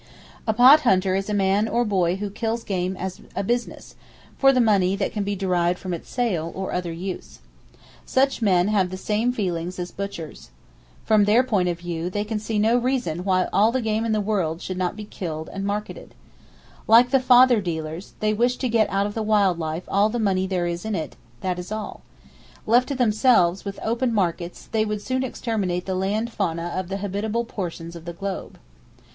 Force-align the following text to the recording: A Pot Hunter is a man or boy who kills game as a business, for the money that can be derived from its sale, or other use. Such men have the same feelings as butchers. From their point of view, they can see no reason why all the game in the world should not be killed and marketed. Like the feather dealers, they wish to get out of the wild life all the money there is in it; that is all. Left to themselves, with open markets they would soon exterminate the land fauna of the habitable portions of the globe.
A 0.47 0.53
Pot 0.53 0.79
Hunter 0.79 1.13
is 1.13 1.29
a 1.29 1.31
man 1.35 1.67
or 1.67 1.85
boy 1.85 2.15
who 2.15 2.31
kills 2.31 2.63
game 2.63 2.97
as 2.97 3.21
a 3.35 3.43
business, 3.43 3.95
for 4.35 4.51
the 4.51 4.59
money 4.59 4.95
that 4.95 5.11
can 5.13 5.23
be 5.23 5.35
derived 5.35 5.77
from 5.77 5.93
its 5.93 6.09
sale, 6.09 6.51
or 6.55 6.73
other 6.73 6.91
use. 6.91 7.37
Such 8.03 8.41
men 8.41 8.69
have 8.69 8.89
the 8.89 8.97
same 8.97 9.31
feelings 9.31 9.77
as 9.77 9.91
butchers. 9.91 10.49
From 11.05 11.25
their 11.25 11.43
point 11.43 11.69
of 11.69 11.77
view, 11.77 12.09
they 12.09 12.23
can 12.23 12.39
see 12.39 12.57
no 12.57 12.77
reason 12.79 13.23
why 13.23 13.47
all 13.53 13.71
the 13.71 13.79
game 13.79 14.03
in 14.03 14.11
the 14.11 14.19
world 14.19 14.59
should 14.59 14.75
not 14.75 14.95
be 14.95 15.05
killed 15.05 15.51
and 15.53 15.65
marketed. 15.65 16.15
Like 16.87 17.11
the 17.11 17.19
feather 17.19 17.61
dealers, 17.61 18.13
they 18.21 18.33
wish 18.33 18.57
to 18.57 18.69
get 18.69 18.89
out 18.89 19.05
of 19.05 19.13
the 19.13 19.21
wild 19.21 19.59
life 19.59 19.83
all 19.87 20.09
the 20.09 20.17
money 20.17 20.47
there 20.47 20.65
is 20.65 20.83
in 20.83 20.95
it; 20.95 21.15
that 21.41 21.59
is 21.59 21.71
all. 21.71 22.01
Left 22.65 22.87
to 22.87 22.95
themselves, 22.95 23.63
with 23.63 23.79
open 23.83 24.15
markets 24.15 24.65
they 24.71 24.83
would 24.83 25.03
soon 25.03 25.21
exterminate 25.21 25.85
the 25.85 25.93
land 25.93 26.31
fauna 26.31 26.73
of 26.75 26.87
the 26.87 26.97
habitable 26.97 27.45
portions 27.45 27.95
of 27.95 28.05
the 28.05 28.13
globe. 28.13 28.57